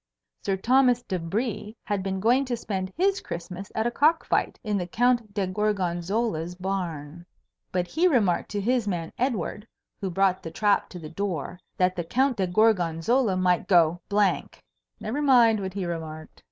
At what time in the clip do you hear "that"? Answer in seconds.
11.77-11.95